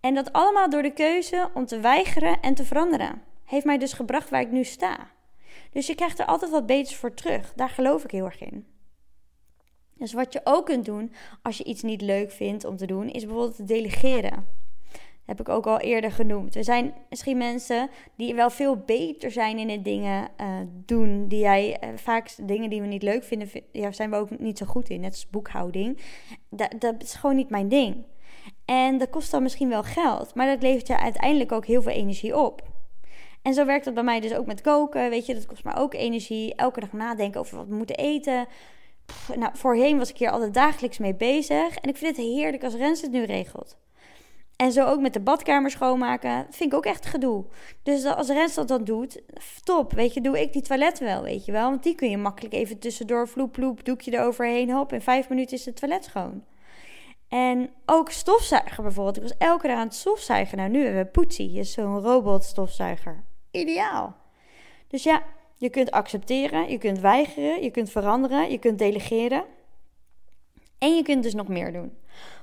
En 0.00 0.14
dat 0.14 0.32
allemaal 0.32 0.70
door 0.70 0.82
de 0.82 0.92
keuze 0.92 1.50
om 1.54 1.66
te 1.66 1.80
weigeren 1.80 2.40
en 2.40 2.54
te 2.54 2.64
veranderen. 2.64 3.22
Heeft 3.44 3.64
mij 3.64 3.78
dus 3.78 3.92
gebracht 3.92 4.30
waar 4.30 4.40
ik 4.40 4.50
nu 4.50 4.64
sta. 4.64 5.10
Dus 5.70 5.86
je 5.86 5.94
krijgt 5.94 6.18
er 6.18 6.26
altijd 6.26 6.50
wat 6.50 6.66
beters 6.66 6.96
voor 6.96 7.14
terug. 7.14 7.52
Daar 7.54 7.70
geloof 7.70 8.04
ik 8.04 8.10
heel 8.10 8.24
erg 8.24 8.40
in. 8.40 8.66
Dus 9.94 10.12
wat 10.12 10.32
je 10.32 10.40
ook 10.44 10.66
kunt 10.66 10.84
doen 10.84 11.12
als 11.42 11.58
je 11.58 11.64
iets 11.64 11.82
niet 11.82 12.00
leuk 12.00 12.30
vindt 12.30 12.64
om 12.64 12.76
te 12.76 12.86
doen, 12.86 13.08
is 13.08 13.24
bijvoorbeeld 13.24 13.56
te 13.56 13.64
delegeren 13.64 14.63
heb 15.26 15.40
ik 15.40 15.48
ook 15.48 15.66
al 15.66 15.78
eerder 15.80 16.12
genoemd. 16.12 16.54
We 16.54 16.62
zijn 16.62 16.94
misschien 17.08 17.36
mensen 17.36 17.90
die 18.16 18.34
wel 18.34 18.50
veel 18.50 18.76
beter 18.76 19.30
zijn 19.30 19.58
in 19.58 19.68
het 19.68 19.84
dingen 19.84 20.28
uh, 20.40 20.46
doen. 20.84 21.28
Die 21.28 21.38
jij 21.38 21.78
uh, 21.84 21.90
vaak 21.96 22.34
dingen 22.42 22.70
die 22.70 22.80
we 22.80 22.86
niet 22.86 23.02
leuk 23.02 23.24
vinden, 23.24 23.48
ja, 23.72 23.92
zijn 23.92 24.10
we 24.10 24.16
ook 24.16 24.38
niet 24.38 24.58
zo 24.58 24.66
goed 24.66 24.88
in. 24.88 25.00
Net 25.00 25.10
als 25.10 25.30
boekhouding. 25.30 25.98
Dat, 26.48 26.74
dat 26.78 27.02
is 27.02 27.14
gewoon 27.14 27.36
niet 27.36 27.50
mijn 27.50 27.68
ding. 27.68 28.04
En 28.64 28.98
dat 28.98 29.10
kost 29.10 29.30
dan 29.30 29.42
misschien 29.42 29.68
wel 29.68 29.82
geld, 29.82 30.34
maar 30.34 30.46
dat 30.46 30.62
levert 30.62 30.86
je 30.86 30.98
uiteindelijk 30.98 31.52
ook 31.52 31.66
heel 31.66 31.82
veel 31.82 31.92
energie 31.92 32.36
op. 32.36 32.62
En 33.42 33.54
zo 33.54 33.64
werkt 33.64 33.84
dat 33.84 33.94
bij 33.94 34.02
mij 34.02 34.20
dus 34.20 34.34
ook 34.34 34.46
met 34.46 34.60
koken. 34.60 35.10
Weet 35.10 35.26
je, 35.26 35.34
dat 35.34 35.46
kost 35.46 35.64
me 35.64 35.74
ook 35.74 35.94
energie. 35.94 36.54
Elke 36.54 36.80
dag 36.80 36.92
nadenken 36.92 37.40
over 37.40 37.56
wat 37.56 37.66
we 37.66 37.74
moeten 37.74 37.96
eten. 37.96 38.46
nou, 39.34 39.50
voorheen 39.56 39.98
was 39.98 40.10
ik 40.10 40.18
hier 40.18 40.30
altijd 40.30 40.54
dagelijks 40.54 40.98
mee 40.98 41.14
bezig. 41.14 41.76
En 41.76 41.88
ik 41.88 41.96
vind 41.96 42.16
het 42.16 42.26
heerlijk 42.26 42.64
als 42.64 42.74
Rens 42.74 43.00
het 43.00 43.10
nu 43.10 43.24
regelt. 43.24 43.76
En 44.56 44.72
zo 44.72 44.86
ook 44.86 45.00
met 45.00 45.12
de 45.12 45.20
badkamer 45.20 45.70
schoonmaken. 45.70 46.46
vind 46.50 46.72
ik 46.72 46.78
ook 46.78 46.86
echt 46.86 47.06
gedoe. 47.06 47.44
Dus 47.82 48.04
als 48.04 48.28
Rens 48.28 48.54
dat 48.54 48.68
dan 48.68 48.84
doet, 48.84 49.22
top. 49.64 49.92
Weet 49.92 50.14
je, 50.14 50.20
doe 50.20 50.40
ik 50.40 50.52
die 50.52 50.62
toiletten 50.62 51.04
wel, 51.04 51.22
weet 51.22 51.44
je 51.44 51.52
wel. 51.52 51.70
Want 51.70 51.82
die 51.82 51.94
kun 51.94 52.10
je 52.10 52.16
makkelijk 52.16 52.54
even 52.54 52.78
tussendoor, 52.78 53.28
vloep, 53.28 53.54
vloep, 53.54 53.84
doekje 53.84 54.12
eroverheen. 54.12 54.70
Hop, 54.70 54.92
in 54.92 55.00
vijf 55.00 55.28
minuten 55.28 55.56
is 55.56 55.64
het 55.64 55.76
toilet 55.76 56.04
schoon. 56.04 56.44
En 57.28 57.70
ook 57.86 58.10
stofzuiger 58.10 58.82
bijvoorbeeld. 58.82 59.16
Ik 59.16 59.22
was 59.22 59.36
elke 59.38 59.66
dag 59.66 59.76
aan 59.76 59.86
het 59.86 59.94
stofzuigen. 59.94 60.58
Nou, 60.58 60.70
nu 60.70 60.84
hebben 60.84 61.02
we 61.02 61.10
Poetsie, 61.10 61.58
is 61.58 61.72
zo'n 61.72 62.00
robotstofzuiger. 62.00 63.24
Ideaal. 63.50 64.16
Dus 64.88 65.02
ja, 65.02 65.22
je 65.56 65.70
kunt 65.70 65.90
accepteren, 65.90 66.70
je 66.70 66.78
kunt 66.78 67.00
weigeren, 67.00 67.62
je 67.62 67.70
kunt 67.70 67.90
veranderen, 67.90 68.50
je 68.50 68.58
kunt 68.58 68.78
delegeren. 68.78 69.44
En 70.84 70.96
je 70.96 71.02
kunt 71.02 71.22
dus 71.22 71.34
nog 71.34 71.48
meer 71.48 71.72
doen. 71.72 71.92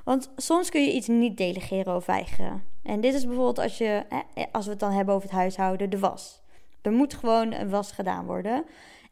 Want 0.03 0.31
soms 0.35 0.69
kun 0.69 0.81
je 0.81 0.93
iets 0.93 1.07
niet 1.07 1.37
delegeren 1.37 1.95
of 1.95 2.05
weigeren. 2.05 2.63
En 2.83 3.01
dit 3.01 3.13
is 3.13 3.25
bijvoorbeeld 3.25 3.59
als, 3.59 3.77
je, 3.77 4.03
als 4.51 4.65
we 4.65 4.71
het 4.71 4.79
dan 4.79 4.91
hebben 4.91 5.15
over 5.15 5.29
het 5.29 5.37
huishouden, 5.37 5.89
de 5.89 5.99
was. 5.99 6.41
Er 6.81 6.91
moet 6.91 7.13
gewoon 7.13 7.53
een 7.53 7.69
was 7.69 7.91
gedaan 7.91 8.25
worden. 8.25 8.65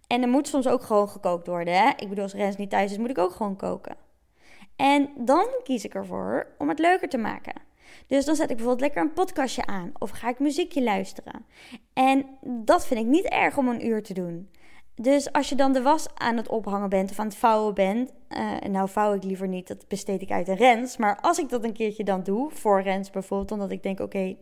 En 0.07 0.21
er 0.21 0.27
moet 0.27 0.48
soms 0.48 0.67
ook 0.67 0.83
gewoon 0.83 1.09
gekookt 1.09 1.48
worden. 1.48 1.74
Hè? 1.74 1.89
Ik 1.89 2.09
bedoel, 2.09 2.24
als 2.24 2.33
Rens 2.33 2.55
niet 2.55 2.69
thuis 2.69 2.91
is, 2.91 2.98
moet 2.98 3.09
ik 3.09 3.17
ook 3.17 3.31
gewoon 3.31 3.55
koken. 3.55 3.95
En 4.75 5.09
dan 5.17 5.48
kies 5.63 5.86
ik 5.86 5.93
ervoor 5.93 6.48
om 6.57 6.69
het 6.69 6.79
leuker 6.79 7.09
te 7.09 7.17
maken. 7.17 7.53
Dus 8.07 8.25
dan 8.25 8.36
zet 8.36 8.50
ik 8.50 8.55
bijvoorbeeld 8.55 8.81
lekker 8.81 9.01
een 9.01 9.13
podcastje 9.13 9.65
aan 9.65 9.91
of 9.98 10.09
ga 10.09 10.29
ik 10.29 10.39
muziekje 10.39 10.83
luisteren. 10.83 11.45
En 11.93 12.25
dat 12.41 12.88
vind 12.88 13.00
ik 13.00 13.05
niet 13.05 13.25
erg 13.25 13.57
om 13.57 13.67
een 13.67 13.86
uur 13.86 14.03
te 14.03 14.13
doen. 14.13 14.50
Dus 15.01 15.32
als 15.32 15.50
je 15.50 15.56
dan 15.56 15.74
de 15.74 15.82
was 15.82 16.08
aan 16.13 16.38
het 16.38 16.48
ophangen 16.48 16.89
bent 16.89 17.12
of 17.12 17.20
aan 17.20 17.25
het 17.25 17.36
vouwen 17.36 17.74
bent. 17.74 18.12
Uh, 18.29 18.58
nou, 18.70 18.89
vouw 18.89 19.13
ik 19.13 19.24
liever 19.24 19.48
niet, 19.48 19.68
dat 19.68 19.88
besteed 19.88 20.22
ik 20.22 20.32
uit 20.32 20.48
een 20.48 20.56
Rens. 20.56 20.98
Maar 20.98 21.18
als 21.22 21.39
ik 21.39 21.50
dat 21.50 21.63
een 21.63 21.74
keertje 21.74 22.03
dan 22.03 22.24
doe, 22.24 22.51
voor 22.51 22.82
Rens 22.82 23.10
bijvoorbeeld, 23.10 23.51
omdat 23.51 23.72
ik 23.72 23.84
denk: 23.84 24.00
oké, 24.00 24.36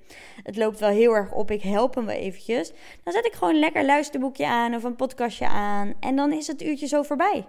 het 0.43 0.55
loopt 0.55 0.79
wel 0.79 0.89
heel 0.89 1.13
erg 1.13 1.33
op, 1.33 1.51
ik 1.51 1.61
help 1.61 1.95
hem 1.95 2.05
wel 2.05 2.15
eventjes. 2.15 2.71
Dan 3.03 3.13
zet 3.13 3.25
ik 3.25 3.33
gewoon 3.33 3.59
lekker 3.59 3.85
luisterboekje 3.85 4.47
aan 4.47 4.75
of 4.75 4.83
een 4.83 4.95
podcastje 4.95 5.47
aan. 5.47 5.93
En 5.99 6.15
dan 6.15 6.31
is 6.31 6.47
het 6.47 6.63
uurtje 6.63 6.87
zo 6.87 7.03
voorbij. 7.03 7.45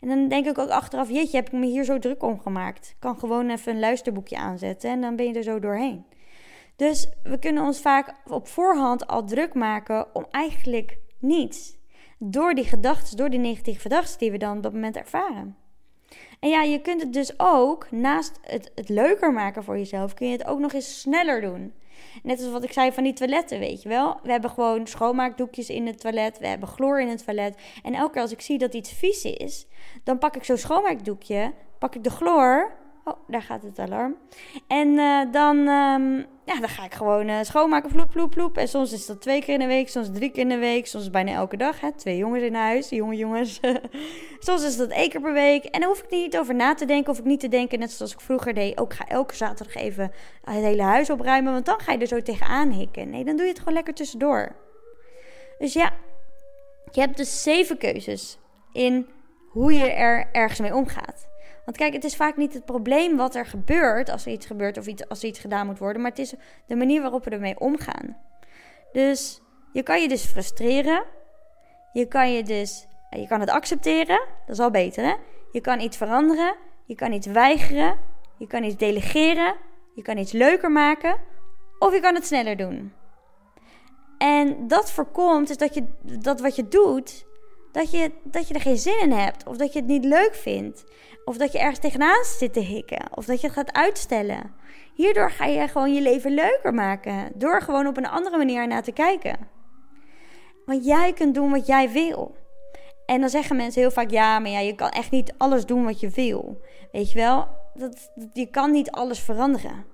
En 0.00 0.08
dan 0.08 0.28
denk 0.28 0.46
ik 0.46 0.58
ook 0.58 0.70
achteraf: 0.70 1.10
jeetje, 1.10 1.36
heb 1.36 1.46
ik 1.46 1.52
me 1.52 1.66
hier 1.66 1.84
zo 1.84 1.98
druk 1.98 2.22
om 2.22 2.40
gemaakt? 2.40 2.88
Ik 2.88 2.96
kan 2.98 3.18
gewoon 3.18 3.50
even 3.50 3.72
een 3.72 3.80
luisterboekje 3.80 4.36
aanzetten 4.36 4.90
en 4.90 5.00
dan 5.00 5.16
ben 5.16 5.26
je 5.26 5.34
er 5.34 5.42
zo 5.42 5.58
doorheen. 5.58 6.04
Dus 6.76 7.08
we 7.22 7.38
kunnen 7.38 7.62
ons 7.62 7.80
vaak 7.80 8.14
op 8.26 8.48
voorhand 8.48 9.06
al 9.06 9.24
druk 9.24 9.54
maken 9.54 10.14
om 10.14 10.26
eigenlijk 10.30 10.98
niets. 11.18 11.75
Door 12.18 12.54
die 12.54 12.64
gedachten, 12.64 13.16
door 13.16 13.30
die 13.30 13.38
negatieve 13.38 13.80
gedachten 13.80 14.18
die 14.18 14.30
we 14.30 14.38
dan 14.38 14.56
op 14.56 14.62
dat 14.62 14.72
moment 14.72 14.96
ervaren. 14.96 15.56
En 16.40 16.48
ja, 16.48 16.62
je 16.62 16.80
kunt 16.80 17.00
het 17.00 17.12
dus 17.12 17.32
ook, 17.36 17.90
naast 17.90 18.38
het, 18.42 18.70
het 18.74 18.88
leuker 18.88 19.32
maken 19.32 19.64
voor 19.64 19.78
jezelf, 19.78 20.14
kun 20.14 20.26
je 20.26 20.32
het 20.32 20.46
ook 20.46 20.58
nog 20.58 20.72
eens 20.72 21.00
sneller 21.00 21.40
doen. 21.40 21.72
Net 22.22 22.38
als 22.38 22.50
wat 22.50 22.64
ik 22.64 22.72
zei 22.72 22.92
van 22.92 23.02
die 23.02 23.12
toiletten, 23.12 23.58
weet 23.58 23.82
je 23.82 23.88
wel. 23.88 24.20
We 24.22 24.30
hebben 24.30 24.50
gewoon 24.50 24.86
schoonmaakdoekjes 24.86 25.68
in 25.68 25.86
het 25.86 26.00
toilet. 26.00 26.38
We 26.38 26.46
hebben 26.46 26.68
chloor 26.68 27.00
in 27.00 27.08
het 27.08 27.24
toilet. 27.24 27.56
En 27.82 27.94
elke 27.94 28.12
keer 28.12 28.22
als 28.22 28.32
ik 28.32 28.40
zie 28.40 28.58
dat 28.58 28.74
iets 28.74 28.92
vies 28.92 29.24
is, 29.24 29.66
dan 30.04 30.18
pak 30.18 30.36
ik 30.36 30.44
zo'n 30.44 30.56
schoonmaakdoekje, 30.56 31.52
pak 31.78 31.94
ik 31.94 32.04
de 32.04 32.10
chloor 32.10 32.76
Oh, 33.08 33.16
daar 33.26 33.42
gaat 33.42 33.62
het 33.62 33.78
alarm. 33.78 34.16
En 34.66 34.88
uh, 34.88 35.32
dan, 35.32 35.56
um, 35.56 36.26
ja, 36.44 36.60
dan 36.60 36.68
ga 36.68 36.84
ik 36.84 36.94
gewoon 36.94 37.28
uh, 37.28 37.38
schoonmaken, 37.42 37.90
vloep, 37.90 38.10
vloep, 38.10 38.32
vloep. 38.32 38.56
En 38.56 38.68
soms 38.68 38.92
is 38.92 39.06
dat 39.06 39.20
twee 39.20 39.40
keer 39.40 39.54
in 39.54 39.60
de 39.60 39.66
week, 39.66 39.88
soms 39.88 40.10
drie 40.12 40.30
keer 40.30 40.42
in 40.42 40.48
de 40.48 40.58
week, 40.58 40.86
soms 40.86 41.10
bijna 41.10 41.32
elke 41.32 41.56
dag. 41.56 41.80
Hè? 41.80 41.92
Twee 41.92 42.16
jongens 42.16 42.42
in 42.42 42.54
huis, 42.54 42.88
jonge 42.88 43.16
jongens. 43.16 43.60
soms 44.38 44.64
is 44.64 44.76
dat 44.76 44.90
één 44.90 45.08
keer 45.08 45.20
per 45.20 45.32
week. 45.32 45.64
En 45.64 45.80
dan 45.80 45.88
hoef 45.88 46.02
ik 46.02 46.10
niet 46.10 46.38
over 46.38 46.54
na 46.54 46.74
te 46.74 46.84
denken, 46.84 47.12
of 47.12 47.18
ik 47.18 47.24
niet 47.24 47.40
te 47.40 47.48
denken, 47.48 47.78
net 47.78 47.90
zoals 47.90 48.12
ik 48.12 48.20
vroeger 48.20 48.54
deed. 48.54 48.78
Ook 48.78 48.94
ga 48.94 49.08
elke 49.08 49.34
zaterdag 49.34 49.74
even 49.74 50.12
het 50.44 50.54
hele 50.54 50.82
huis 50.82 51.10
opruimen, 51.10 51.52
want 51.52 51.66
dan 51.66 51.80
ga 51.80 51.92
je 51.92 51.98
er 51.98 52.06
zo 52.06 52.22
tegenaan 52.22 52.70
hikken. 52.70 53.10
Nee, 53.10 53.24
dan 53.24 53.36
doe 53.36 53.44
je 53.44 53.50
het 53.50 53.58
gewoon 53.58 53.74
lekker 53.74 53.94
tussendoor. 53.94 54.56
Dus 55.58 55.72
ja, 55.72 55.92
je 56.90 57.00
hebt 57.00 57.16
dus 57.16 57.42
zeven 57.42 57.78
keuzes 57.78 58.38
in 58.72 59.06
hoe 59.50 59.72
je 59.72 59.90
er 59.90 60.28
ergens 60.32 60.60
mee 60.60 60.74
omgaat. 60.74 61.34
Want 61.66 61.78
kijk, 61.78 61.92
het 61.92 62.04
is 62.04 62.16
vaak 62.16 62.36
niet 62.36 62.54
het 62.54 62.64
probleem 62.64 63.16
wat 63.16 63.34
er 63.34 63.46
gebeurt 63.46 64.10
als 64.10 64.26
er 64.26 64.32
iets 64.32 64.46
gebeurt 64.46 64.78
of 64.78 64.86
iets, 64.86 65.08
als 65.08 65.22
er 65.22 65.28
iets 65.28 65.38
gedaan 65.38 65.66
moet 65.66 65.78
worden, 65.78 66.02
maar 66.02 66.10
het 66.10 66.20
is 66.20 66.34
de 66.66 66.76
manier 66.76 67.02
waarop 67.02 67.24
we 67.24 67.30
ermee 67.30 67.60
omgaan. 67.60 68.16
Dus 68.92 69.40
je 69.72 69.82
kan 69.82 70.02
je 70.02 70.08
dus 70.08 70.24
frustreren. 70.24 71.04
Je 71.96 72.06
kan 72.06 72.32
je 72.32 72.42
dus, 72.42 72.86
je 73.10 73.26
kan 73.26 73.40
het 73.40 73.50
accepteren, 73.50 74.20
dat 74.46 74.56
is 74.56 74.58
al 74.58 74.70
beter 74.70 75.04
hè. 75.04 75.14
Je 75.52 75.60
kan 75.60 75.80
iets 75.80 75.96
veranderen, 75.96 76.54
je 76.84 76.94
kan 76.94 77.12
iets 77.12 77.26
weigeren, 77.26 77.98
je 78.36 78.46
kan 78.46 78.64
iets 78.64 78.76
delegeren, 78.76 79.54
je 79.94 80.02
kan 80.02 80.18
iets 80.18 80.32
leuker 80.32 80.70
maken 80.70 81.16
of 81.78 81.94
je 81.94 82.00
kan 82.00 82.14
het 82.14 82.26
sneller 82.26 82.56
doen. 82.56 82.92
En 84.18 84.68
dat 84.68 84.90
voorkomt 84.90 85.58
dat, 85.58 85.74
je, 85.74 85.84
dat 86.20 86.40
wat 86.40 86.56
je 86.56 86.68
doet, 86.68 87.26
dat 87.76 87.90
je, 87.90 88.10
dat 88.22 88.48
je 88.48 88.54
er 88.54 88.60
geen 88.60 88.78
zin 88.78 89.00
in 89.00 89.12
hebt. 89.12 89.46
Of 89.46 89.56
dat 89.56 89.72
je 89.72 89.78
het 89.78 89.88
niet 89.88 90.04
leuk 90.04 90.34
vindt. 90.34 90.84
Of 91.24 91.36
dat 91.36 91.52
je 91.52 91.58
ergens 91.58 91.78
tegenaan 91.78 92.24
zit 92.24 92.52
te 92.52 92.60
hikken. 92.60 93.08
Of 93.14 93.24
dat 93.24 93.40
je 93.40 93.46
het 93.46 93.56
gaat 93.56 93.72
uitstellen. 93.72 94.54
Hierdoor 94.94 95.30
ga 95.30 95.44
je 95.44 95.68
gewoon 95.68 95.94
je 95.94 96.00
leven 96.00 96.34
leuker 96.34 96.74
maken. 96.74 97.32
Door 97.34 97.62
gewoon 97.62 97.86
op 97.86 97.96
een 97.96 98.08
andere 98.08 98.36
manier 98.36 98.66
naar 98.66 98.82
te 98.82 98.92
kijken. 98.92 99.38
Want 100.64 100.84
jij 100.84 101.12
kunt 101.12 101.34
doen 101.34 101.50
wat 101.50 101.66
jij 101.66 101.90
wil. 101.90 102.36
En 103.06 103.20
dan 103.20 103.30
zeggen 103.30 103.56
mensen 103.56 103.80
heel 103.80 103.90
vaak: 103.90 104.10
ja, 104.10 104.38
maar 104.38 104.50
ja, 104.50 104.60
je 104.60 104.74
kan 104.74 104.88
echt 104.88 105.10
niet 105.10 105.34
alles 105.36 105.66
doen 105.66 105.84
wat 105.84 106.00
je 106.00 106.08
wil. 106.08 106.60
Weet 106.92 107.12
je 107.12 107.18
wel? 107.18 107.48
Dat, 107.74 108.10
je 108.32 108.46
kan 108.46 108.70
niet 108.70 108.90
alles 108.90 109.20
veranderen. 109.20 109.84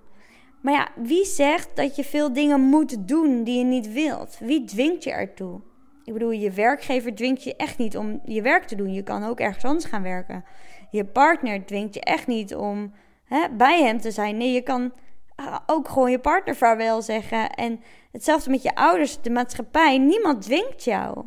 Maar 0.62 0.74
ja, 0.74 0.88
wie 0.96 1.24
zegt 1.24 1.76
dat 1.76 1.96
je 1.96 2.04
veel 2.04 2.32
dingen 2.32 2.60
moet 2.60 3.08
doen 3.08 3.44
die 3.44 3.58
je 3.58 3.64
niet 3.64 3.92
wilt? 3.92 4.38
Wie 4.38 4.64
dwingt 4.64 5.04
je 5.04 5.10
ertoe? 5.10 5.60
Ik 6.04 6.12
bedoel, 6.12 6.30
je 6.30 6.50
werkgever 6.50 7.14
dwingt 7.14 7.44
je 7.44 7.56
echt 7.56 7.78
niet 7.78 7.96
om 7.96 8.20
je 8.24 8.42
werk 8.42 8.64
te 8.64 8.74
doen. 8.74 8.92
Je 8.92 9.02
kan 9.02 9.24
ook 9.24 9.40
ergens 9.40 9.64
anders 9.64 9.84
gaan 9.84 10.02
werken. 10.02 10.44
Je 10.90 11.04
partner 11.04 11.66
dwingt 11.66 11.94
je 11.94 12.00
echt 12.00 12.26
niet 12.26 12.54
om 12.54 12.92
hè, 13.24 13.48
bij 13.56 13.82
hem 13.82 14.00
te 14.00 14.10
zijn. 14.10 14.36
Nee, 14.36 14.52
je 14.52 14.62
kan 14.62 14.92
ah, 15.34 15.56
ook 15.66 15.88
gewoon 15.88 16.10
je 16.10 16.18
partner 16.18 16.56
vaarwel 16.56 17.02
zeggen. 17.02 17.50
En 17.50 17.80
hetzelfde 18.12 18.50
met 18.50 18.62
je 18.62 18.74
ouders, 18.74 19.20
de 19.20 19.30
maatschappij. 19.30 19.98
Niemand 19.98 20.42
dwingt 20.42 20.84
jou. 20.84 21.24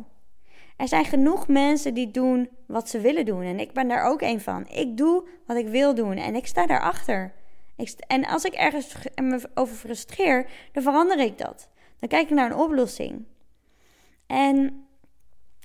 Er 0.76 0.88
zijn 0.88 1.04
genoeg 1.04 1.48
mensen 1.48 1.94
die 1.94 2.10
doen 2.10 2.48
wat 2.66 2.88
ze 2.88 3.00
willen 3.00 3.24
doen. 3.24 3.42
En 3.42 3.60
ik 3.60 3.72
ben 3.72 3.88
daar 3.88 4.04
ook 4.04 4.20
een 4.20 4.40
van. 4.40 4.66
Ik 4.68 4.96
doe 4.96 5.28
wat 5.46 5.56
ik 5.56 5.68
wil 5.68 5.94
doen 5.94 6.16
en 6.16 6.34
ik 6.34 6.46
sta 6.46 6.66
daarachter. 6.66 7.32
Ik 7.76 7.94
en 8.06 8.26
als 8.26 8.44
ik 8.44 8.52
ergens 8.52 8.94
me 9.14 9.40
over 9.54 9.76
frustreer, 9.76 10.46
dan 10.72 10.82
verander 10.82 11.18
ik 11.18 11.38
dat. 11.38 11.68
Dan 11.98 12.08
kijk 12.08 12.28
ik 12.28 12.34
naar 12.34 12.50
een 12.50 12.56
oplossing. 12.56 13.24
En 14.26 14.86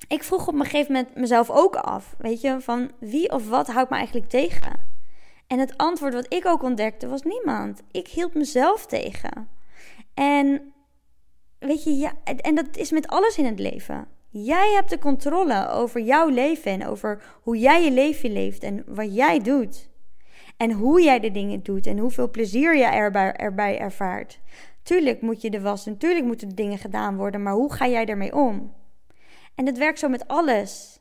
ik 0.07 0.23
vroeg 0.23 0.47
op 0.47 0.53
een 0.53 0.65
gegeven 0.65 0.93
moment 0.93 1.15
mezelf 1.15 1.49
ook 1.49 1.75
af, 1.75 2.15
weet 2.17 2.41
je, 2.41 2.61
van 2.61 2.91
wie 2.99 3.31
of 3.31 3.49
wat 3.49 3.67
houdt 3.67 3.89
me 3.89 3.95
eigenlijk 3.95 4.29
tegen? 4.29 4.89
En 5.47 5.59
het 5.59 5.77
antwoord 5.77 6.13
wat 6.13 6.33
ik 6.33 6.45
ook 6.45 6.63
ontdekte 6.63 7.07
was 7.07 7.21
niemand. 7.21 7.81
Ik 7.91 8.07
hield 8.07 8.33
mezelf 8.33 8.85
tegen. 8.85 9.49
En 10.13 10.73
weet 11.59 11.83
je, 11.83 11.97
ja, 11.97 12.13
en 12.23 12.55
dat 12.55 12.77
is 12.77 12.91
met 12.91 13.07
alles 13.07 13.37
in 13.37 13.45
het 13.45 13.59
leven. 13.59 14.07
Jij 14.29 14.71
hebt 14.73 14.89
de 14.89 14.99
controle 14.99 15.69
over 15.69 16.01
jouw 16.01 16.27
leven 16.27 16.71
en 16.71 16.85
over 16.87 17.23
hoe 17.41 17.57
jij 17.57 17.83
je 17.83 17.91
leven 17.91 18.31
leeft 18.31 18.63
en 18.63 18.83
wat 18.87 19.15
jij 19.15 19.39
doet. 19.39 19.89
En 20.57 20.71
hoe 20.71 21.01
jij 21.01 21.19
de 21.19 21.31
dingen 21.31 21.63
doet 21.63 21.87
en 21.87 21.97
hoeveel 21.97 22.29
plezier 22.29 22.77
je 22.77 22.83
erbij, 22.83 23.33
erbij 23.33 23.79
ervaart. 23.79 24.39
Tuurlijk 24.83 25.21
moet 25.21 25.41
je 25.41 25.49
de 25.49 25.61
was 25.61 25.83
doen, 25.83 25.97
tuurlijk 25.97 26.25
moeten 26.25 26.55
dingen 26.55 26.77
gedaan 26.77 27.17
worden, 27.17 27.43
maar 27.43 27.53
hoe 27.53 27.73
ga 27.73 27.87
jij 27.87 28.05
ermee 28.05 28.35
om? 28.35 28.73
En 29.55 29.65
dat 29.65 29.77
werkt 29.77 29.99
zo 29.99 30.09
met 30.09 30.27
alles. 30.27 30.99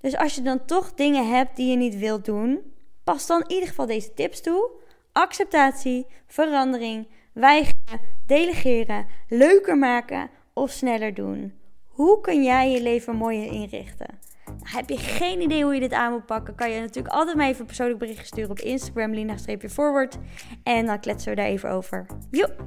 Dus 0.00 0.16
als 0.16 0.34
je 0.34 0.42
dan 0.42 0.64
toch 0.64 0.94
dingen 0.94 1.30
hebt 1.30 1.56
die 1.56 1.70
je 1.70 1.76
niet 1.76 1.98
wilt 1.98 2.24
doen, 2.24 2.60
pas 3.04 3.26
dan 3.26 3.40
in 3.40 3.50
ieder 3.50 3.68
geval 3.68 3.86
deze 3.86 4.14
tips 4.14 4.40
toe. 4.40 4.70
Acceptatie, 5.12 6.06
verandering, 6.26 7.08
weigeren, 7.32 8.00
delegeren, 8.26 9.06
leuker 9.28 9.78
maken 9.78 10.30
of 10.52 10.70
sneller 10.70 11.14
doen. 11.14 11.52
Hoe 11.86 12.20
kun 12.20 12.42
jij 12.42 12.70
je 12.70 12.82
leven 12.82 13.16
mooier 13.16 13.52
inrichten? 13.52 14.18
Nou, 14.46 14.76
heb 14.76 14.88
je 14.88 14.98
geen 14.98 15.40
idee 15.40 15.64
hoe 15.64 15.74
je 15.74 15.80
dit 15.80 15.92
aan 15.92 16.12
moet 16.12 16.26
pakken? 16.26 16.54
Kan 16.54 16.70
je 16.70 16.80
natuurlijk 16.80 17.14
altijd 17.14 17.36
maar 17.36 17.46
even 17.46 17.60
een 17.60 17.66
persoonlijk 17.66 17.98
bericht 17.98 18.26
sturen 18.26 18.50
op 18.50 18.58
Instagram, 18.58 19.14
lina-forward. 19.14 20.18
En 20.62 20.86
dan 20.86 21.00
kletsen 21.00 21.30
we 21.30 21.36
daar 21.36 21.46
even 21.46 21.70
over. 21.70 22.06
Joep! 22.30 22.66